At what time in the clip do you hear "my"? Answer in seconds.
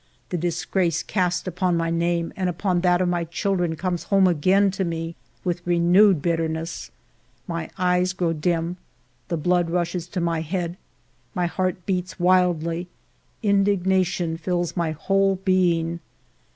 1.77-1.91, 3.09-3.23, 7.47-7.69, 10.19-10.41, 11.35-11.45, 14.75-14.89